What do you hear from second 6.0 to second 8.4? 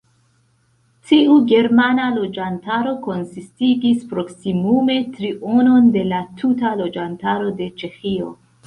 la tuta loĝantaro de Ĉeĥio.